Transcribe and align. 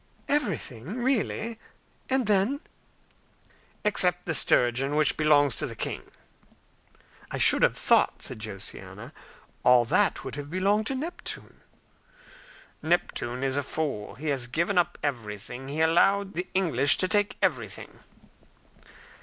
"Everything! 0.27 1.03
Really? 1.03 1.59
And 2.09 2.25
then?" 2.25 2.61
"Except 3.83 4.25
the 4.25 4.33
sturgeon, 4.33 4.95
which 4.95 5.15
belongs 5.15 5.55
to 5.57 5.67
the 5.67 5.75
king." 5.75 6.01
"I 7.29 7.37
should 7.37 7.61
have 7.61 7.77
thought," 7.77 8.23
said 8.23 8.39
Josiana, 8.39 9.13
"all 9.61 9.85
that 9.85 10.23
would 10.23 10.37
have 10.37 10.49
belonged 10.49 10.87
to 10.87 10.95
Neptune." 10.95 11.61
"Neptune 12.81 13.43
is 13.43 13.55
a 13.55 13.61
fool. 13.61 14.15
He 14.15 14.29
has 14.29 14.47
given 14.47 14.79
up 14.79 14.97
everything. 15.03 15.67
He 15.67 15.77
has 15.77 15.89
allowed 15.91 16.33
the 16.33 16.47
English 16.55 16.97
to 16.97 17.07
take 17.07 17.37
everything." 17.39 17.99